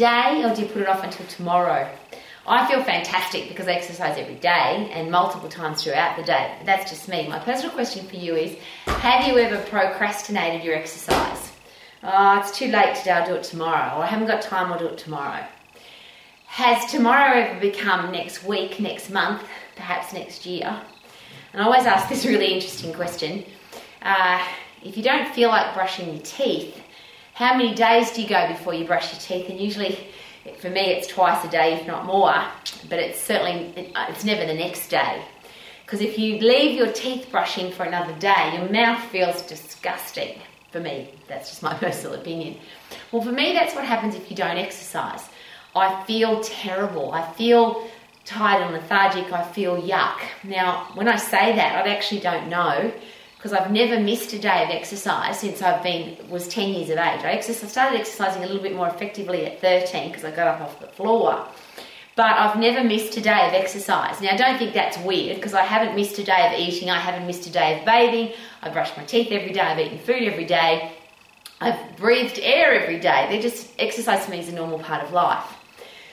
today 0.00 0.42
or 0.42 0.54
do 0.54 0.62
you 0.62 0.68
put 0.68 0.80
it 0.80 0.88
off 0.88 1.04
until 1.04 1.26
tomorrow? 1.26 1.86
I 2.46 2.66
feel 2.66 2.82
fantastic 2.82 3.48
because 3.48 3.68
I 3.68 3.72
exercise 3.72 4.16
every 4.16 4.36
day 4.36 4.90
and 4.94 5.10
multiple 5.10 5.50
times 5.50 5.84
throughout 5.84 6.16
the 6.16 6.22
day. 6.22 6.56
That's 6.64 6.90
just 6.90 7.06
me. 7.06 7.28
My 7.28 7.38
personal 7.38 7.70
question 7.70 8.06
for 8.06 8.16
you 8.16 8.34
is 8.34 8.56
Have 8.86 9.28
you 9.28 9.38
ever 9.38 9.62
procrastinated 9.68 10.64
your 10.64 10.74
exercise? 10.74 11.52
Oh, 12.02 12.40
it's 12.40 12.56
too 12.56 12.68
late 12.68 12.96
today, 12.96 13.10
I'll 13.10 13.26
do 13.26 13.34
it 13.34 13.42
tomorrow. 13.42 13.98
Or 13.98 14.02
I 14.02 14.06
haven't 14.06 14.26
got 14.26 14.40
time, 14.40 14.72
I'll 14.72 14.78
do 14.78 14.86
it 14.86 14.96
tomorrow. 14.96 15.44
Has 16.46 16.90
tomorrow 16.90 17.38
ever 17.38 17.60
become 17.60 18.10
next 18.10 18.42
week, 18.42 18.80
next 18.80 19.10
month, 19.10 19.42
perhaps 19.76 20.14
next 20.14 20.46
year? 20.46 20.80
And 21.52 21.60
I 21.60 21.66
always 21.66 21.84
ask 21.84 22.08
this 22.08 22.24
really 22.24 22.54
interesting 22.54 22.94
question. 22.94 23.44
Uh, 24.00 24.42
if 24.82 24.96
you 24.96 25.02
don't 25.02 25.28
feel 25.34 25.50
like 25.50 25.74
brushing 25.74 26.14
your 26.14 26.22
teeth, 26.22 26.80
how 27.40 27.56
many 27.56 27.74
days 27.74 28.10
do 28.10 28.20
you 28.20 28.28
go 28.28 28.46
before 28.48 28.74
you 28.74 28.84
brush 28.84 29.10
your 29.12 29.18
teeth? 29.18 29.48
And 29.48 29.58
usually 29.58 29.98
for 30.58 30.68
me 30.68 30.92
it's 30.92 31.06
twice 31.06 31.42
a 31.42 31.48
day 31.48 31.72
if 31.72 31.86
not 31.86 32.04
more. 32.04 32.34
But 32.90 32.98
it's 32.98 33.18
certainly 33.18 33.72
it's 33.76 34.24
never 34.26 34.44
the 34.44 34.52
next 34.52 34.88
day. 34.88 35.24
Because 35.82 36.02
if 36.02 36.18
you 36.18 36.38
leave 36.38 36.76
your 36.76 36.92
teeth 36.92 37.28
brushing 37.30 37.72
for 37.72 37.84
another 37.84 38.12
day 38.18 38.58
your 38.58 38.68
mouth 38.68 39.02
feels 39.10 39.40
disgusting. 39.40 40.38
For 40.70 40.80
me 40.80 41.14
that's 41.28 41.48
just 41.48 41.62
my 41.62 41.72
personal 41.86 42.20
opinion. 42.20 42.58
Well 43.10 43.22
for 43.22 43.32
me 43.32 43.54
that's 43.54 43.74
what 43.74 43.84
happens 43.84 44.14
if 44.14 44.30
you 44.30 44.36
don't 44.36 44.58
exercise. 44.58 45.26
I 45.74 46.04
feel 46.04 46.42
terrible. 46.42 47.10
I 47.12 47.32
feel 47.32 47.88
tired 48.26 48.64
and 48.64 48.74
lethargic. 48.74 49.32
I 49.32 49.50
feel 49.50 49.80
yuck. 49.80 50.20
Now 50.44 50.90
when 50.92 51.08
i 51.08 51.16
say 51.16 51.56
that 51.56 51.86
i 51.86 51.88
actually 51.88 52.20
don't 52.20 52.50
know 52.50 52.92
because 53.40 53.54
I've 53.54 53.70
never 53.70 53.98
missed 53.98 54.34
a 54.34 54.38
day 54.38 54.64
of 54.64 54.68
exercise 54.68 55.40
since 55.40 55.62
I've 55.62 55.82
been 55.82 56.14
was 56.28 56.46
10 56.48 56.74
years 56.74 56.90
of 56.90 56.98
age. 56.98 57.24
I, 57.24 57.32
exercise, 57.32 57.64
I 57.64 57.68
started 57.68 58.00
exercising 58.00 58.42
a 58.42 58.46
little 58.46 58.62
bit 58.62 58.76
more 58.76 58.86
effectively 58.86 59.46
at 59.46 59.62
13 59.62 60.08
because 60.08 60.26
I 60.26 60.30
got 60.30 60.46
up 60.46 60.60
off 60.60 60.78
the 60.78 60.88
floor. 60.88 61.46
But 62.16 62.36
I've 62.36 62.58
never 62.58 62.86
missed 62.86 63.16
a 63.16 63.22
day 63.22 63.48
of 63.48 63.54
exercise. 63.54 64.20
Now, 64.20 64.32
I 64.32 64.36
don't 64.36 64.58
think 64.58 64.74
that's 64.74 64.98
weird 64.98 65.36
because 65.36 65.54
I 65.54 65.62
haven't 65.62 65.96
missed 65.96 66.18
a 66.18 66.22
day 66.22 66.52
of 66.52 66.60
eating. 66.60 66.90
I 66.90 66.98
haven't 66.98 67.26
missed 67.26 67.46
a 67.46 67.50
day 67.50 67.78
of 67.78 67.86
bathing. 67.86 68.34
I 68.60 68.68
brush 68.68 68.94
my 68.94 69.04
teeth 69.04 69.32
every 69.32 69.54
day. 69.54 69.60
I've 69.60 69.78
eaten 69.78 69.98
food 70.00 70.24
every 70.24 70.44
day. 70.44 70.92
I've 71.62 71.96
breathed 71.96 72.38
air 72.42 72.74
every 72.74 73.00
day. 73.00 73.26
They're 73.30 73.40
just 73.40 73.70
exercise 73.78 74.26
to 74.26 74.30
me 74.30 74.40
is 74.40 74.50
a 74.50 74.52
normal 74.52 74.80
part 74.80 75.02
of 75.02 75.12
life. 75.12 75.46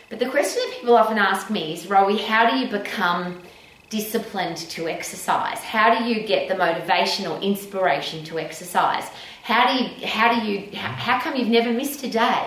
But 0.10 0.20
the 0.20 0.30
question 0.30 0.62
that 0.66 0.78
people 0.80 0.96
often 0.96 1.18
ask 1.18 1.50
me 1.50 1.74
is, 1.74 1.88
Rowie, 1.88 2.24
how 2.24 2.50
do 2.50 2.56
you 2.56 2.70
become 2.70 3.42
disciplined 3.90 4.58
to 4.58 4.88
exercise? 4.88 5.60
How 5.60 5.98
do 5.98 6.06
you 6.06 6.28
get 6.28 6.48
the 6.48 6.56
motivation 6.56 7.26
or 7.28 7.40
inspiration 7.40 8.24
to 8.26 8.40
exercise? 8.40 9.06
How 9.44 9.68
do 9.68 9.84
you, 9.84 10.08
how 10.08 10.40
do 10.40 10.46
you, 10.46 10.76
how, 10.76 11.20
come 11.20 11.36
you've 11.36 11.48
never 11.48 11.72
missed 11.72 12.04
a 12.04 12.10
day? 12.10 12.46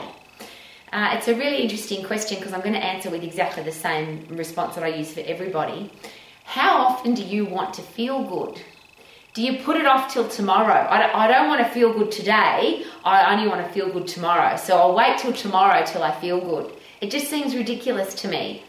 Uh, 0.92 1.14
it's 1.16 1.28
a 1.28 1.34
really 1.34 1.62
interesting 1.62 2.04
question 2.04 2.38
because 2.38 2.52
I'm 2.52 2.60
going 2.60 2.74
to 2.74 2.84
answer 2.84 3.10
with 3.10 3.22
exactly 3.22 3.62
the 3.62 3.72
same 3.72 4.26
response 4.28 4.74
that 4.74 4.84
I 4.84 4.88
use 4.88 5.12
for 5.12 5.20
everybody. 5.20 5.90
How 6.44 6.78
often 6.78 7.14
do 7.14 7.22
you 7.22 7.44
want 7.44 7.74
to 7.74 7.82
feel 7.82 8.24
good? 8.24 8.60
Do 9.32 9.42
you 9.42 9.62
put 9.62 9.76
it 9.76 9.86
off 9.86 10.12
till 10.12 10.28
tomorrow? 10.28 10.88
I 10.90 10.98
don't, 10.98 11.14
I 11.14 11.28
don't 11.28 11.46
want 11.46 11.64
to 11.64 11.72
feel 11.72 11.92
good 11.92 12.10
today. 12.10 12.84
I 13.04 13.32
only 13.32 13.48
want 13.48 13.64
to 13.64 13.72
feel 13.72 13.88
good 13.88 14.08
tomorrow. 14.08 14.56
So 14.56 14.76
I'll 14.76 14.94
wait 14.96 15.18
till 15.18 15.32
tomorrow 15.32 15.84
till 15.86 16.02
I 16.02 16.10
feel 16.20 16.40
good. 16.40 16.72
It 17.00 17.12
just 17.12 17.30
seems 17.30 17.54
ridiculous 17.54 18.12
to 18.22 18.28
me. 18.28 18.64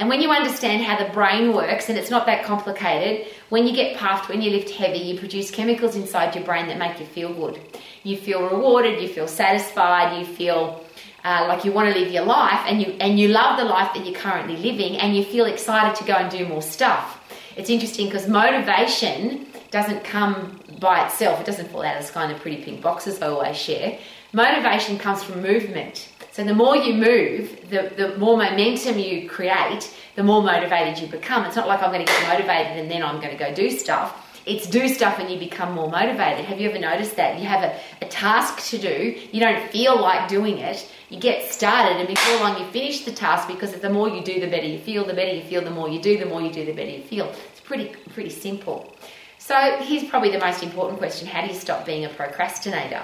And 0.00 0.08
when 0.08 0.22
you 0.22 0.30
understand 0.30 0.82
how 0.82 0.96
the 0.96 1.12
brain 1.12 1.52
works, 1.52 1.90
and 1.90 1.98
it's 1.98 2.08
not 2.08 2.24
that 2.24 2.42
complicated, 2.42 3.26
when 3.50 3.66
you 3.66 3.74
get 3.74 3.98
puffed, 3.98 4.30
when 4.30 4.40
you 4.40 4.50
lift 4.50 4.70
heavy, 4.70 4.98
you 4.98 5.18
produce 5.18 5.50
chemicals 5.50 5.94
inside 5.94 6.34
your 6.34 6.42
brain 6.42 6.68
that 6.68 6.78
make 6.78 6.98
you 6.98 7.04
feel 7.04 7.34
good. 7.34 7.60
You 8.02 8.16
feel 8.16 8.48
rewarded, 8.48 9.02
you 9.02 9.08
feel 9.08 9.28
satisfied, 9.28 10.18
you 10.18 10.24
feel 10.24 10.82
uh, 11.22 11.44
like 11.46 11.66
you 11.66 11.72
want 11.72 11.92
to 11.92 12.00
live 12.00 12.10
your 12.10 12.24
life, 12.24 12.64
and 12.66 12.80
you 12.80 12.92
and 12.98 13.20
you 13.20 13.28
love 13.28 13.58
the 13.58 13.64
life 13.66 13.92
that 13.92 14.06
you're 14.06 14.18
currently 14.18 14.56
living, 14.56 14.96
and 14.96 15.14
you 15.14 15.22
feel 15.22 15.44
excited 15.44 15.94
to 15.96 16.04
go 16.04 16.14
and 16.14 16.30
do 16.30 16.48
more 16.48 16.62
stuff. 16.62 17.20
It's 17.58 17.68
interesting 17.68 18.06
because 18.06 18.26
motivation 18.26 19.48
doesn't 19.70 20.02
come 20.02 20.60
by 20.78 21.04
itself. 21.04 21.40
It 21.40 21.46
doesn't 21.46 21.70
fall 21.70 21.82
out 21.82 21.96
of 21.96 22.02
the 22.02 22.08
sky 22.08 22.24
in 22.24 22.32
the 22.32 22.38
pretty 22.38 22.64
pink 22.64 22.80
boxes 22.80 23.20
I 23.20 23.28
always 23.28 23.58
share. 23.58 23.98
Motivation 24.32 24.98
comes 24.98 25.22
from 25.22 25.42
movement. 25.42 26.08
So 26.32 26.44
the 26.44 26.54
more 26.54 26.76
you 26.76 26.94
move, 26.94 27.70
the, 27.70 27.92
the 27.96 28.16
more 28.18 28.36
momentum 28.36 28.98
you 28.98 29.28
create, 29.28 29.92
the 30.14 30.22
more 30.22 30.42
motivated 30.42 31.02
you 31.02 31.08
become. 31.08 31.44
It's 31.44 31.56
not 31.56 31.66
like 31.66 31.82
I'm 31.82 31.92
going 31.92 32.04
to 32.04 32.12
get 32.12 32.28
motivated 32.28 32.78
and 32.78 32.90
then 32.90 33.02
I'm 33.02 33.20
going 33.20 33.36
to 33.36 33.36
go 33.36 33.52
do 33.52 33.70
stuff. 33.70 34.26
It's 34.46 34.66
do 34.66 34.88
stuff 34.88 35.18
and 35.18 35.30
you 35.30 35.38
become 35.38 35.74
more 35.74 35.90
motivated. 35.90 36.44
Have 36.46 36.60
you 36.60 36.70
ever 36.70 36.78
noticed 36.78 37.16
that? 37.16 37.38
You 37.38 37.46
have 37.46 37.62
a, 37.62 37.78
a 38.00 38.08
task 38.08 38.70
to 38.70 38.78
do, 38.78 39.20
you 39.32 39.40
don't 39.40 39.70
feel 39.70 40.00
like 40.00 40.28
doing 40.28 40.58
it, 40.58 40.90
you 41.10 41.20
get 41.20 41.50
started, 41.50 41.98
and 41.98 42.08
before 42.08 42.36
long 42.36 42.58
you 42.58 42.66
finish 42.70 43.04
the 43.04 43.12
task 43.12 43.48
because 43.48 43.72
the 43.72 43.90
more 43.90 44.08
you 44.08 44.22
do, 44.22 44.40
the 44.40 44.46
better 44.46 44.66
you 44.66 44.78
feel. 44.78 45.04
The 45.04 45.14
better 45.14 45.34
you 45.34 45.42
feel, 45.42 45.62
the 45.62 45.70
more 45.70 45.88
you 45.88 46.00
do, 46.00 46.16
the 46.16 46.26
more 46.26 46.40
you 46.40 46.52
do, 46.52 46.64
the 46.64 46.72
better 46.72 46.90
you 46.90 47.02
feel. 47.02 47.26
It's 47.52 47.60
pretty, 47.60 47.94
pretty 48.14 48.30
simple. 48.30 48.94
So 49.38 49.76
here's 49.80 50.08
probably 50.08 50.30
the 50.30 50.38
most 50.38 50.62
important 50.62 50.98
question 50.98 51.26
How 51.26 51.42
do 51.42 51.48
you 51.48 51.58
stop 51.58 51.84
being 51.84 52.04
a 52.04 52.08
procrastinator? 52.08 53.02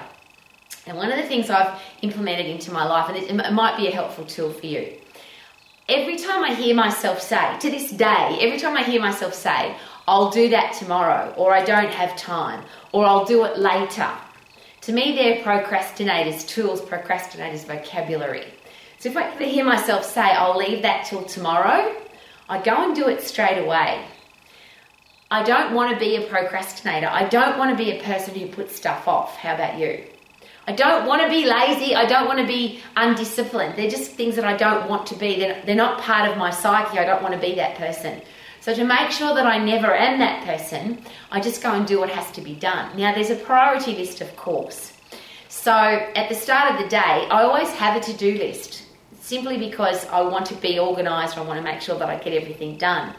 And 0.87 0.97
one 0.97 1.11
of 1.11 1.17
the 1.17 1.27
things 1.27 1.49
I've 1.49 1.79
implemented 2.01 2.45
into 2.45 2.71
my 2.71 2.85
life, 2.85 3.09
and 3.09 3.17
it, 3.17 3.53
might 3.53 3.77
be 3.77 3.87
a 3.87 3.91
helpful 3.91 4.25
tool 4.25 4.51
for 4.51 4.65
you. 4.65 4.93
Every 5.89 6.17
time 6.17 6.43
I 6.43 6.53
hear 6.53 6.75
myself 6.75 7.21
say, 7.21 7.57
to 7.59 7.69
this 7.69 7.91
day, 7.91 8.37
every 8.41 8.59
time 8.59 8.75
I 8.75 8.83
hear 8.83 9.01
myself 9.01 9.33
say, 9.33 9.75
I'll 10.07 10.29
do 10.29 10.49
that 10.49 10.73
tomorrow, 10.73 11.33
or 11.37 11.53
I 11.53 11.63
don't 11.63 11.91
have 11.91 12.15
time, 12.17 12.63
or 12.93 13.05
I'll 13.05 13.25
do 13.25 13.43
it 13.43 13.57
later. 13.57 14.09
To 14.81 14.93
me, 14.93 15.15
they're 15.15 15.43
procrastinators' 15.43 16.47
tools, 16.47 16.81
procrastinators' 16.81 17.65
vocabulary. 17.65 18.45
So 18.99 19.09
if 19.09 19.17
I 19.17 19.31
hear 19.43 19.65
myself 19.65 20.05
say, 20.05 20.21
I'll 20.21 20.57
leave 20.57 20.81
that 20.83 21.05
till 21.05 21.23
tomorrow, 21.23 21.93
I 22.47 22.61
go 22.61 22.85
and 22.85 22.95
do 22.95 23.07
it 23.09 23.21
straight 23.21 23.57
away. 23.57 24.05
I 25.29 25.43
don't 25.43 25.73
want 25.73 25.93
to 25.93 25.99
be 25.99 26.15
a 26.15 26.27
procrastinator. 26.27 27.07
I 27.07 27.27
don't 27.27 27.57
want 27.57 27.77
to 27.77 27.83
be 27.83 27.91
a 27.91 28.01
person 28.01 28.33
who 28.33 28.47
puts 28.47 28.75
stuff 28.75 29.07
off. 29.09 29.35
How 29.35 29.55
about 29.55 29.77
you? 29.77 30.05
I 30.67 30.73
don't 30.73 31.07
want 31.07 31.21
to 31.21 31.29
be 31.29 31.45
lazy. 31.45 31.95
I 31.95 32.05
don't 32.05 32.27
want 32.27 32.39
to 32.39 32.45
be 32.45 32.81
undisciplined. 32.97 33.77
They're 33.77 33.89
just 33.89 34.11
things 34.11 34.35
that 34.35 34.43
I 34.43 34.57
don't 34.57 34.89
want 34.89 35.07
to 35.07 35.15
be. 35.15 35.39
They're, 35.39 35.61
they're 35.65 35.75
not 35.75 36.01
part 36.01 36.29
of 36.29 36.37
my 36.37 36.49
psyche. 36.49 36.99
I 36.99 37.05
don't 37.05 37.23
want 37.23 37.33
to 37.33 37.39
be 37.39 37.55
that 37.55 37.77
person. 37.77 38.21
So, 38.59 38.73
to 38.75 38.83
make 38.83 39.11
sure 39.11 39.33
that 39.33 39.45
I 39.45 39.59
never 39.59 39.95
am 39.95 40.19
that 40.19 40.43
person, 40.43 41.01
I 41.31 41.39
just 41.39 41.63
go 41.63 41.71
and 41.71 41.87
do 41.87 41.99
what 41.99 42.09
has 42.09 42.29
to 42.33 42.41
be 42.41 42.53
done. 42.53 42.97
Now, 42.97 43.13
there's 43.13 43.29
a 43.29 43.35
priority 43.35 43.95
list, 43.95 44.19
of 44.19 44.35
course. 44.35 44.91
So, 45.47 45.71
at 45.71 46.27
the 46.27 46.35
start 46.35 46.73
of 46.73 46.83
the 46.83 46.89
day, 46.89 46.97
I 47.31 47.43
always 47.43 47.69
have 47.69 47.95
a 47.95 48.01
to 48.01 48.13
do 48.17 48.37
list 48.37 48.83
simply 49.21 49.57
because 49.57 50.05
I 50.07 50.19
want 50.21 50.47
to 50.47 50.55
be 50.55 50.79
organized. 50.79 51.37
I 51.37 51.41
want 51.43 51.59
to 51.59 51.63
make 51.63 51.79
sure 51.79 51.97
that 51.97 52.09
I 52.09 52.17
get 52.17 52.33
everything 52.33 52.77
done. 52.77 53.15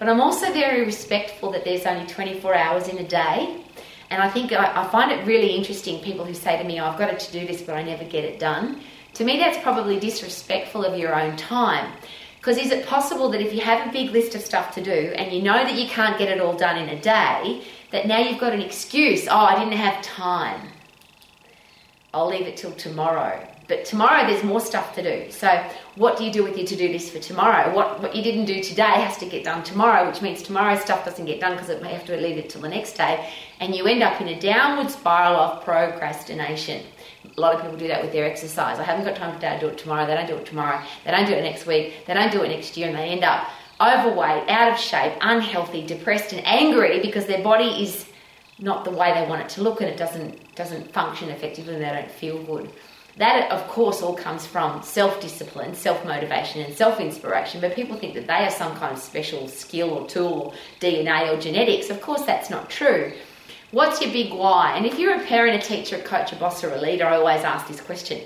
But 0.00 0.08
I'm 0.08 0.20
also 0.20 0.52
very 0.52 0.84
respectful 0.84 1.52
that 1.52 1.64
there's 1.64 1.86
only 1.86 2.06
24 2.06 2.54
hours 2.54 2.88
in 2.88 2.98
a 2.98 3.06
day 3.06 3.64
and 4.10 4.22
I 4.22 4.30
think 4.30 4.52
I, 4.52 4.82
I 4.82 4.88
find 4.88 5.10
it 5.12 5.26
really 5.26 5.50
interesting 5.50 6.00
people 6.00 6.24
who 6.24 6.34
say 6.34 6.56
to 6.56 6.64
me, 6.64 6.80
oh, 6.80 6.86
I've 6.86 6.98
got 6.98 7.18
to 7.18 7.32
do 7.32 7.46
this, 7.46 7.62
but 7.62 7.76
I 7.76 7.82
never 7.82 8.04
get 8.04 8.24
it 8.24 8.38
done. 8.38 8.80
To 9.14 9.24
me, 9.24 9.38
that's 9.38 9.58
probably 9.62 9.98
disrespectful 9.98 10.84
of 10.84 10.98
your 10.98 11.14
own 11.14 11.36
time. 11.36 11.92
Because 12.38 12.56
is 12.56 12.70
it 12.70 12.86
possible 12.86 13.28
that 13.30 13.40
if 13.40 13.52
you 13.52 13.60
have 13.60 13.86
a 13.86 13.92
big 13.92 14.10
list 14.10 14.34
of 14.34 14.40
stuff 14.40 14.74
to 14.74 14.82
do 14.82 15.12
and 15.16 15.32
you 15.32 15.42
know 15.42 15.64
that 15.64 15.74
you 15.74 15.88
can't 15.88 16.18
get 16.18 16.28
it 16.28 16.40
all 16.40 16.56
done 16.56 16.78
in 16.78 16.88
a 16.88 17.00
day, 17.00 17.64
that 17.90 18.06
now 18.06 18.18
you've 18.18 18.40
got 18.40 18.52
an 18.52 18.62
excuse, 18.62 19.26
oh, 19.28 19.36
I 19.36 19.58
didn't 19.58 19.74
have 19.74 20.02
time. 20.02 20.68
I'll 22.14 22.28
leave 22.28 22.46
it 22.46 22.56
till 22.56 22.72
tomorrow. 22.72 23.46
But 23.68 23.84
tomorrow 23.84 24.26
there's 24.26 24.42
more 24.42 24.60
stuff 24.60 24.94
to 24.94 25.02
do. 25.02 25.30
So 25.30 25.62
what 25.96 26.16
do 26.16 26.24
you 26.24 26.32
do 26.32 26.42
with 26.42 26.56
your 26.56 26.66
to-do 26.66 26.88
list 26.88 27.12
for 27.12 27.18
tomorrow? 27.18 27.74
What 27.74 28.00
what 28.00 28.16
you 28.16 28.22
didn't 28.22 28.46
do 28.46 28.62
today 28.62 28.82
has 28.82 29.18
to 29.18 29.26
get 29.26 29.44
done 29.44 29.62
tomorrow, 29.62 30.08
which 30.08 30.22
means 30.22 30.42
tomorrow's 30.42 30.80
stuff 30.80 31.04
doesn't 31.04 31.26
get 31.26 31.38
done 31.38 31.52
because 31.52 31.68
it 31.68 31.82
may 31.82 31.92
have 31.92 32.06
to 32.06 32.16
leave 32.16 32.38
it 32.38 32.48
till 32.48 32.62
the 32.62 32.68
next 32.68 32.94
day, 32.94 33.28
and 33.60 33.74
you 33.74 33.86
end 33.86 34.02
up 34.02 34.20
in 34.22 34.28
a 34.28 34.40
downward 34.40 34.90
spiral 34.90 35.36
of 35.36 35.64
procrastination. 35.64 36.82
A 37.36 37.40
lot 37.40 37.54
of 37.54 37.60
people 37.60 37.76
do 37.76 37.88
that 37.88 38.02
with 38.02 38.12
their 38.12 38.24
exercise. 38.24 38.78
I 38.78 38.84
haven't 38.84 39.04
got 39.04 39.16
time 39.16 39.34
today. 39.34 39.48
I 39.48 39.60
do 39.60 39.68
it 39.68 39.76
tomorrow. 39.76 40.06
They 40.06 40.14
don't 40.14 40.26
do 40.26 40.36
it 40.36 40.46
tomorrow. 40.46 40.82
They 41.04 41.10
don't 41.10 41.26
do 41.26 41.34
it 41.34 41.42
next 41.42 41.66
week. 41.66 42.06
They 42.06 42.14
don't 42.14 42.32
do 42.32 42.42
it 42.42 42.48
next 42.48 42.74
year, 42.76 42.88
and 42.88 42.96
they 42.96 43.10
end 43.10 43.22
up 43.22 43.48
overweight, 43.80 44.48
out 44.48 44.72
of 44.72 44.78
shape, 44.78 45.12
unhealthy, 45.20 45.86
depressed, 45.86 46.32
and 46.32 46.44
angry 46.46 47.00
because 47.00 47.26
their 47.26 47.42
body 47.42 47.82
is 47.84 48.06
not 48.58 48.84
the 48.84 48.90
way 48.90 49.12
they 49.12 49.28
want 49.28 49.42
it 49.42 49.48
to 49.50 49.62
look, 49.62 49.82
and 49.82 49.90
it 49.90 49.98
doesn't 49.98 50.54
doesn't 50.54 50.90
function 50.92 51.28
effectively, 51.28 51.74
and 51.74 51.82
they 51.84 51.90
don't 51.90 52.10
feel 52.10 52.42
good. 52.44 52.70
That, 53.18 53.50
of 53.50 53.66
course, 53.66 54.00
all 54.00 54.14
comes 54.14 54.46
from 54.46 54.80
self 54.82 55.20
discipline, 55.20 55.74
self 55.74 56.04
motivation, 56.04 56.62
and 56.62 56.72
self 56.72 57.00
inspiration. 57.00 57.60
But 57.60 57.74
people 57.74 57.96
think 57.96 58.14
that 58.14 58.28
they 58.28 58.44
are 58.46 58.50
some 58.50 58.76
kind 58.76 58.92
of 58.92 59.02
special 59.02 59.48
skill 59.48 59.90
or 59.90 60.06
tool 60.06 60.32
or 60.32 60.54
DNA 60.80 61.36
or 61.36 61.40
genetics. 61.40 61.90
Of 61.90 62.00
course, 62.00 62.22
that's 62.22 62.48
not 62.48 62.70
true. 62.70 63.12
What's 63.72 64.00
your 64.00 64.12
big 64.12 64.32
why? 64.32 64.74
And 64.76 64.86
if 64.86 64.98
you're 64.98 65.20
a 65.20 65.24
parent, 65.26 65.62
a 65.62 65.66
teacher, 65.66 65.96
a 65.96 66.02
coach, 66.02 66.32
a 66.32 66.36
boss, 66.36 66.62
or 66.62 66.72
a 66.72 66.80
leader, 66.80 67.04
I 67.04 67.16
always 67.16 67.42
ask 67.42 67.66
this 67.66 67.80
question. 67.80 68.20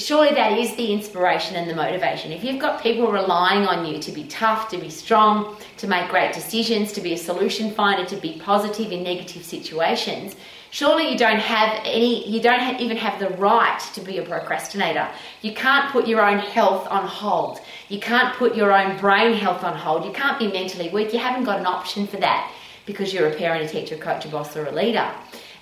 Surely 0.00 0.34
that 0.34 0.58
is 0.58 0.74
the 0.76 0.92
inspiration 0.92 1.56
and 1.56 1.68
the 1.68 1.74
motivation. 1.74 2.32
If 2.32 2.42
you've 2.42 2.58
got 2.58 2.82
people 2.82 3.12
relying 3.12 3.66
on 3.66 3.84
you 3.84 4.00
to 4.00 4.12
be 4.12 4.24
tough, 4.24 4.70
to 4.70 4.78
be 4.78 4.88
strong, 4.88 5.56
to 5.76 5.86
make 5.86 6.10
great 6.10 6.32
decisions, 6.32 6.92
to 6.92 7.00
be 7.00 7.12
a 7.12 7.18
solution 7.18 7.70
finder, 7.70 8.08
to 8.08 8.16
be 8.16 8.40
positive 8.42 8.92
in 8.92 9.02
negative 9.02 9.44
situations, 9.44 10.36
Surely 10.72 11.10
you 11.10 11.18
don't 11.18 11.40
have 11.40 11.80
any, 11.84 12.28
you 12.28 12.40
don't 12.40 12.80
even 12.80 12.96
have 12.96 13.18
the 13.18 13.28
right 13.30 13.80
to 13.92 14.00
be 14.00 14.18
a 14.18 14.22
procrastinator. 14.22 15.08
You 15.42 15.52
can't 15.52 15.90
put 15.90 16.06
your 16.06 16.24
own 16.24 16.38
health 16.38 16.86
on 16.88 17.08
hold. 17.08 17.60
You 17.88 17.98
can't 17.98 18.36
put 18.36 18.54
your 18.54 18.72
own 18.72 18.96
brain 18.98 19.34
health 19.34 19.64
on 19.64 19.76
hold. 19.76 20.04
You 20.04 20.12
can't 20.12 20.38
be 20.38 20.46
mentally 20.46 20.88
weak. 20.88 21.12
You 21.12 21.18
haven't 21.18 21.42
got 21.42 21.58
an 21.58 21.66
option 21.66 22.06
for 22.06 22.18
that 22.18 22.52
because 22.86 23.12
you're 23.12 23.26
a 23.26 23.34
parent, 23.34 23.64
a 23.64 23.68
teacher, 23.68 23.96
a 23.96 23.98
coach, 23.98 24.24
a 24.24 24.28
boss, 24.28 24.56
or 24.56 24.66
a 24.66 24.72
leader. 24.72 25.10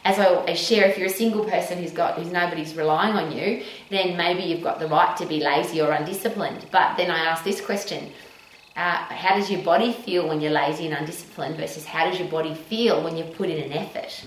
As 0.05 0.19
I 0.19 0.55
share, 0.55 0.87
if 0.89 0.97
you're 0.97 1.09
a 1.09 1.11
single 1.11 1.45
person 1.45 1.79
who's 1.79 1.93
got 1.93 2.15
who's 2.19 2.33
nobody's 2.33 2.75
relying 2.75 3.15
on 3.15 3.37
you, 3.37 3.63
then 3.91 4.17
maybe 4.17 4.43
you've 4.43 4.63
got 4.63 4.79
the 4.79 4.87
right 4.87 5.17
to 5.17 5.27
be 5.27 5.41
lazy 5.41 5.81
or 5.81 5.91
undisciplined. 5.91 6.67
But 6.71 6.97
then 6.97 7.11
I 7.11 7.19
ask 7.19 7.45
this 7.45 7.61
question: 7.61 8.13
uh, 8.77 8.97
How 8.97 9.37
does 9.37 9.51
your 9.51 9.63
body 9.63 9.93
feel 9.93 10.29
when 10.29 10.41
you're 10.41 10.53
lazy 10.53 10.87
and 10.87 10.95
undisciplined 10.95 11.57
versus 11.57 11.85
how 11.85 12.09
does 12.09 12.19
your 12.19 12.29
body 12.29 12.55
feel 12.55 13.03
when 13.03 13.17
you've 13.17 13.35
put 13.35 13.51
in 13.51 13.63
an 13.63 13.73
effort? 13.73 14.25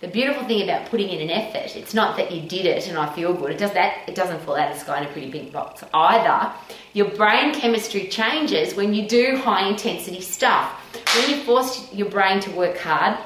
The 0.00 0.06
beautiful 0.06 0.44
thing 0.44 0.62
about 0.62 0.88
putting 0.90 1.08
in 1.08 1.20
an 1.20 1.30
effort, 1.30 1.74
it's 1.74 1.92
not 1.92 2.16
that 2.18 2.30
you 2.30 2.48
did 2.48 2.66
it 2.66 2.86
and 2.86 2.96
I 2.96 3.12
feel 3.12 3.34
good. 3.34 3.50
It 3.50 3.58
does 3.58 3.72
that. 3.72 4.08
It 4.08 4.14
doesn't 4.14 4.40
fall 4.42 4.54
out 4.54 4.70
of 4.70 4.78
the 4.78 4.84
sky 4.84 5.00
in 5.00 5.08
a 5.08 5.12
pretty 5.12 5.28
big 5.28 5.52
box 5.52 5.82
either. 5.92 6.52
Your 6.92 7.10
brain 7.16 7.52
chemistry 7.52 8.06
changes 8.06 8.76
when 8.76 8.94
you 8.94 9.08
do 9.08 9.36
high 9.38 9.66
intensity 9.66 10.20
stuff. 10.20 10.70
When 11.16 11.28
you 11.28 11.42
force 11.42 11.92
your 11.92 12.08
brain 12.08 12.38
to 12.40 12.50
work 12.52 12.78
hard, 12.78 13.18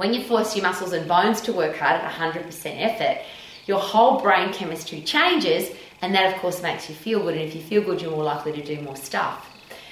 when 0.00 0.14
you 0.14 0.22
force 0.22 0.56
your 0.56 0.62
muscles 0.62 0.94
and 0.94 1.06
bones 1.06 1.42
to 1.42 1.52
work 1.52 1.76
hard 1.76 2.00
at 2.00 2.10
100% 2.10 2.80
effort, 2.80 3.22
your 3.66 3.78
whole 3.78 4.18
brain 4.18 4.50
chemistry 4.50 5.02
changes, 5.02 5.70
and 6.00 6.14
that 6.14 6.32
of 6.32 6.40
course 6.40 6.62
makes 6.62 6.88
you 6.88 6.94
feel 6.94 7.20
good. 7.20 7.34
And 7.34 7.42
if 7.42 7.54
you 7.54 7.60
feel 7.60 7.82
good, 7.82 8.00
you're 8.00 8.10
more 8.10 8.24
likely 8.24 8.52
to 8.52 8.64
do 8.64 8.80
more 8.80 8.96
stuff. 8.96 9.46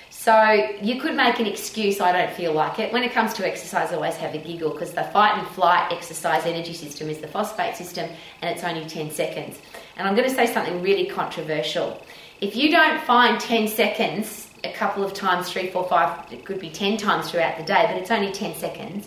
So 0.08 0.42
you 0.80 0.98
could 0.98 1.14
make 1.14 1.38
an 1.40 1.46
excuse, 1.46 2.00
I 2.00 2.12
don't 2.12 2.34
feel 2.34 2.54
like 2.54 2.78
it. 2.78 2.90
When 2.90 3.02
it 3.02 3.12
comes 3.12 3.34
to 3.34 3.46
exercise, 3.46 3.92
I 3.92 3.96
always 3.96 4.16
have 4.16 4.34
a 4.34 4.38
giggle 4.38 4.70
because 4.70 4.92
the 4.92 5.04
fight 5.04 5.38
and 5.38 5.46
flight 5.48 5.92
exercise 5.92 6.46
energy 6.46 6.72
system 6.72 7.10
is 7.10 7.18
the 7.18 7.28
phosphate 7.28 7.76
system 7.76 8.08
and 8.40 8.54
it's 8.54 8.64
only 8.64 8.86
10 8.86 9.10
seconds. 9.10 9.58
And 9.96 10.08
I'm 10.08 10.16
going 10.16 10.28
to 10.28 10.34
say 10.34 10.50
something 10.50 10.80
really 10.80 11.06
controversial. 11.06 12.02
If 12.40 12.56
you 12.56 12.70
don't 12.70 12.98
find 13.02 13.38
10 13.38 13.68
seconds 13.68 14.48
a 14.64 14.72
couple 14.72 15.04
of 15.04 15.12
times, 15.12 15.50
three, 15.52 15.68
four, 15.68 15.86
five, 15.86 16.32
it 16.32 16.46
could 16.46 16.60
be 16.60 16.70
10 16.70 16.96
times 16.96 17.30
throughout 17.30 17.58
the 17.58 17.64
day, 17.64 17.84
but 17.86 17.98
it's 17.98 18.10
only 18.10 18.32
10 18.32 18.54
seconds. 18.54 19.06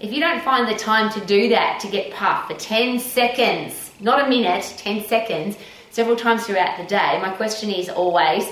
If 0.00 0.12
you 0.12 0.20
don't 0.20 0.42
find 0.44 0.68
the 0.68 0.78
time 0.78 1.10
to 1.14 1.26
do 1.26 1.48
that, 1.48 1.80
to 1.80 1.88
get 1.88 2.12
puffed 2.12 2.52
for 2.52 2.56
10 2.56 3.00
seconds, 3.00 3.90
not 3.98 4.24
a 4.24 4.28
minute, 4.28 4.72
10 4.76 5.04
seconds, 5.04 5.56
several 5.90 6.14
times 6.14 6.46
throughout 6.46 6.78
the 6.78 6.84
day, 6.84 7.18
my 7.20 7.30
question 7.30 7.68
is 7.70 7.88
always, 7.88 8.44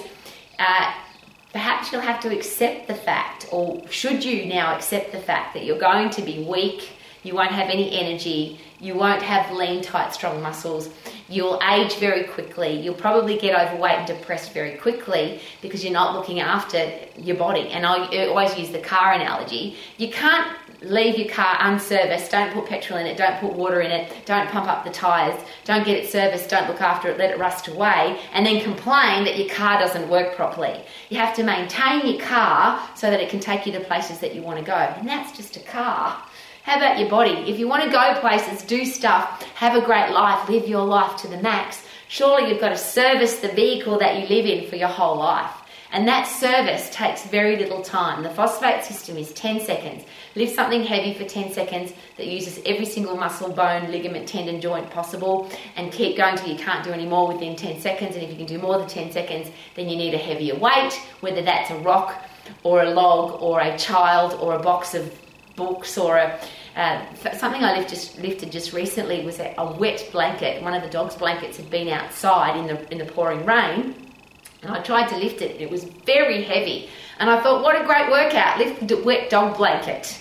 uh, 0.58 0.92
perhaps 1.52 1.92
you'll 1.92 2.00
have 2.00 2.18
to 2.22 2.36
accept 2.36 2.88
the 2.88 2.94
fact, 2.94 3.46
or 3.52 3.80
should 3.90 4.24
you 4.24 4.46
now 4.46 4.74
accept 4.74 5.12
the 5.12 5.20
fact 5.20 5.54
that 5.54 5.64
you're 5.64 5.78
going 5.78 6.10
to 6.10 6.22
be 6.22 6.42
weak, 6.42 6.90
you 7.22 7.36
won't 7.36 7.52
have 7.52 7.70
any 7.70 7.96
energy, 7.96 8.58
you 8.80 8.96
won't 8.96 9.22
have 9.22 9.54
lean, 9.54 9.82
tight, 9.82 10.12
strong 10.12 10.42
muscles, 10.42 10.88
you'll 11.28 11.60
age 11.62 11.94
very 11.96 12.24
quickly, 12.24 12.80
you'll 12.80 12.94
probably 12.94 13.38
get 13.38 13.56
overweight 13.58 13.98
and 13.98 14.06
depressed 14.06 14.52
very 14.52 14.76
quickly 14.78 15.40
because 15.62 15.84
you're 15.84 15.92
not 15.92 16.14
looking 16.14 16.40
after 16.40 16.90
your 17.16 17.36
body. 17.36 17.68
And 17.68 17.86
I 17.86 18.26
always 18.26 18.56
use 18.58 18.70
the 18.70 18.80
car 18.80 19.12
analogy. 19.12 19.76
You 19.96 20.10
can't 20.10 20.56
leave 20.82 21.16
your 21.18 21.28
car 21.28 21.56
unserviced, 21.60 22.30
don't 22.30 22.52
put 22.52 22.66
petrol 22.66 22.98
in 22.98 23.06
it, 23.06 23.16
don't 23.16 23.38
put 23.40 23.52
water 23.52 23.80
in 23.80 23.90
it, 23.90 24.12
don't 24.24 24.48
pump 24.50 24.68
up 24.68 24.84
the 24.84 24.90
tyres, 24.90 25.40
don't 25.64 25.84
get 25.84 25.96
it 25.96 26.10
serviced, 26.10 26.50
don't 26.50 26.68
look 26.68 26.80
after 26.80 27.08
it, 27.08 27.18
let 27.18 27.30
it 27.30 27.38
rust 27.38 27.68
away, 27.68 28.20
and 28.32 28.44
then 28.44 28.62
complain 28.62 29.24
that 29.24 29.38
your 29.38 29.48
car 29.48 29.78
doesn't 29.78 30.08
work 30.08 30.36
properly. 30.36 30.80
You 31.08 31.18
have 31.18 31.34
to 31.36 31.42
maintain 31.42 32.06
your 32.06 32.20
car 32.20 32.88
so 32.94 33.10
that 33.10 33.20
it 33.20 33.30
can 33.30 33.40
take 33.40 33.66
you 33.66 33.72
to 33.72 33.80
places 33.80 34.18
that 34.20 34.34
you 34.34 34.42
want 34.42 34.58
to 34.58 34.64
go. 34.64 34.74
And 34.74 35.08
that's 35.08 35.36
just 35.36 35.56
a 35.56 35.60
car. 35.60 36.22
How 36.62 36.76
about 36.76 36.98
your 36.98 37.08
body? 37.08 37.30
If 37.50 37.58
you 37.58 37.68
want 37.68 37.84
to 37.84 37.90
go 37.90 38.18
places, 38.20 38.62
do 38.62 38.84
stuff, 38.84 39.42
have 39.54 39.80
a 39.80 39.86
great 39.86 40.10
life, 40.10 40.48
live 40.48 40.66
your 40.66 40.84
life 40.84 41.16
to 41.22 41.28
the 41.28 41.38
max, 41.38 41.82
surely 42.08 42.50
you've 42.50 42.60
got 42.60 42.70
to 42.70 42.76
service 42.76 43.38
the 43.38 43.48
vehicle 43.48 43.98
that 43.98 44.18
you 44.18 44.26
live 44.26 44.46
in 44.46 44.68
for 44.68 44.76
your 44.76 44.88
whole 44.88 45.16
life. 45.16 45.50
And 45.92 46.06
that 46.08 46.24
service 46.24 46.90
takes 46.90 47.24
very 47.26 47.56
little 47.56 47.82
time. 47.82 48.22
The 48.22 48.30
phosphate 48.30 48.84
system 48.84 49.16
is 49.16 49.32
10 49.32 49.60
seconds. 49.60 50.04
Lift 50.34 50.54
something 50.54 50.82
heavy 50.82 51.14
for 51.14 51.24
10 51.24 51.52
seconds 51.52 51.92
that 52.16 52.26
uses 52.26 52.60
every 52.66 52.84
single 52.84 53.16
muscle, 53.16 53.52
bone, 53.52 53.90
ligament, 53.90 54.28
tendon, 54.28 54.60
joint 54.60 54.90
possible, 54.90 55.50
and 55.76 55.92
keep 55.92 56.16
going 56.16 56.36
till 56.36 56.48
you 56.48 56.58
can't 56.58 56.84
do 56.84 56.90
any 56.90 57.06
more 57.06 57.28
within 57.28 57.56
10 57.56 57.80
seconds. 57.80 58.14
And 58.14 58.24
if 58.24 58.30
you 58.30 58.36
can 58.36 58.46
do 58.46 58.58
more 58.58 58.78
than 58.78 58.88
10 58.88 59.12
seconds, 59.12 59.48
then 59.74 59.88
you 59.88 59.96
need 59.96 60.14
a 60.14 60.18
heavier 60.18 60.56
weight, 60.56 61.00
whether 61.20 61.42
that's 61.42 61.70
a 61.70 61.78
rock 61.78 62.24
or 62.62 62.82
a 62.82 62.90
log 62.90 63.40
or 63.40 63.60
a 63.60 63.78
child 63.78 64.34
or 64.40 64.54
a 64.54 64.62
box 64.62 64.94
of 64.94 65.12
books 65.56 65.96
or 65.96 66.18
a 66.18 66.38
uh, 66.76 67.02
something 67.32 67.64
I 67.64 67.78
lift 67.78 67.88
just, 67.88 68.18
lifted 68.18 68.52
just 68.52 68.74
recently 68.74 69.24
was 69.24 69.40
a, 69.40 69.54
a, 69.56 69.72
wet 69.78 70.06
blanket. 70.12 70.62
One 70.62 70.74
of 70.74 70.82
the 70.82 70.90
dog's 70.90 71.14
blankets 71.14 71.56
had 71.56 71.70
been 71.70 71.88
outside 71.88 72.54
in 72.58 72.66
the 72.66 72.92
in 72.92 72.98
the 72.98 73.06
pouring 73.06 73.46
rain, 73.46 73.94
and 74.66 74.76
I 74.76 74.82
tried 74.82 75.08
to 75.08 75.16
lift 75.16 75.42
it. 75.42 75.60
It 75.60 75.70
was 75.70 75.84
very 75.84 76.42
heavy, 76.42 76.90
and 77.18 77.30
I 77.30 77.42
thought, 77.42 77.62
what 77.62 77.80
a 77.80 77.84
great 77.84 78.10
workout! 78.10 78.58
Lift 78.58 78.88
the 78.88 78.96
wet 79.02 79.30
dog 79.30 79.56
blanket 79.56 80.18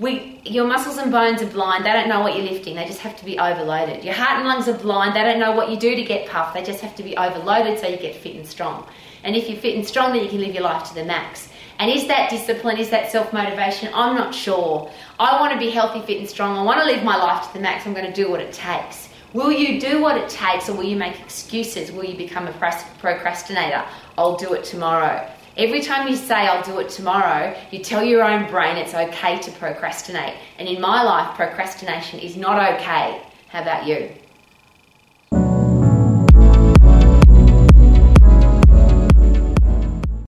we, 0.00 0.40
your 0.44 0.66
muscles 0.66 0.96
and 0.96 1.12
bones 1.12 1.42
are 1.42 1.46
blind. 1.46 1.84
They 1.84 1.92
don't 1.92 2.08
know 2.08 2.20
what 2.20 2.34
you're 2.34 2.50
lifting. 2.50 2.74
They 2.74 2.86
just 2.86 3.00
have 3.00 3.16
to 3.18 3.24
be 3.24 3.38
overloaded. 3.38 4.02
Your 4.02 4.14
heart 4.14 4.38
and 4.38 4.48
lungs 4.48 4.66
are 4.66 4.78
blind. 4.78 5.14
They 5.14 5.22
don't 5.22 5.38
know 5.38 5.52
what 5.52 5.70
you 5.70 5.76
do 5.76 5.94
to 5.94 6.02
get 6.02 6.28
puffed. 6.28 6.54
They 6.54 6.62
just 6.62 6.80
have 6.80 6.96
to 6.96 7.02
be 7.02 7.16
overloaded 7.16 7.78
so 7.78 7.86
you 7.86 7.98
get 7.98 8.16
fit 8.16 8.34
and 8.34 8.46
strong. 8.46 8.86
And 9.24 9.36
if 9.36 9.48
you're 9.48 9.58
fit 9.58 9.76
and 9.76 9.86
strong, 9.86 10.14
then 10.14 10.24
you 10.24 10.30
can 10.30 10.40
live 10.40 10.54
your 10.54 10.62
life 10.62 10.88
to 10.88 10.94
the 10.94 11.04
max. 11.04 11.50
And 11.78 11.90
is 11.90 12.06
that 12.08 12.30
discipline? 12.30 12.78
Is 12.78 12.88
that 12.90 13.10
self 13.10 13.32
motivation? 13.32 13.90
I'm 13.94 14.16
not 14.16 14.34
sure. 14.34 14.90
I 15.18 15.38
want 15.38 15.52
to 15.52 15.58
be 15.58 15.70
healthy, 15.70 16.00
fit, 16.00 16.18
and 16.18 16.28
strong. 16.28 16.56
I 16.56 16.62
want 16.62 16.80
to 16.80 16.86
live 16.86 17.04
my 17.04 17.16
life 17.16 17.48
to 17.48 17.52
the 17.52 17.60
max. 17.60 17.86
I'm 17.86 17.92
going 17.92 18.06
to 18.06 18.12
do 18.12 18.30
what 18.30 18.40
it 18.40 18.52
takes. 18.52 19.09
Will 19.32 19.52
you 19.52 19.80
do 19.80 20.02
what 20.02 20.16
it 20.16 20.28
takes 20.28 20.68
or 20.68 20.74
will 20.74 20.84
you 20.84 20.96
make 20.96 21.20
excuses? 21.20 21.92
Will 21.92 22.04
you 22.04 22.16
become 22.16 22.48
a 22.48 22.52
procrastinator? 22.98 23.84
I'll 24.18 24.36
do 24.36 24.54
it 24.54 24.64
tomorrow. 24.64 25.30
Every 25.56 25.80
time 25.82 26.08
you 26.08 26.16
say, 26.16 26.34
I'll 26.34 26.64
do 26.64 26.80
it 26.80 26.88
tomorrow, 26.88 27.56
you 27.70 27.78
tell 27.78 28.04
your 28.04 28.24
own 28.24 28.50
brain 28.50 28.76
it's 28.76 28.94
okay 28.94 29.38
to 29.38 29.50
procrastinate. 29.52 30.34
And 30.58 30.68
in 30.68 30.80
my 30.80 31.02
life, 31.02 31.36
procrastination 31.36 32.18
is 32.18 32.36
not 32.36 32.74
okay. 32.74 33.22
How 33.48 33.62
about 33.62 33.86
you? 33.86 34.10